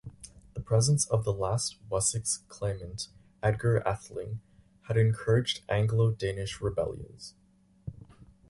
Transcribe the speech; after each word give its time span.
The 0.55 0.59
presence 0.61 1.05
of 1.11 1.25
the 1.25 1.31
last 1.31 1.77
Wessex 1.87 2.37
claimant, 2.47 3.09
Edgar 3.43 3.83
Atheling, 3.85 4.41
had 4.87 4.97
encouraged 4.97 5.61
Anglo-Danish 5.69 6.59
rebellions. 6.59 7.35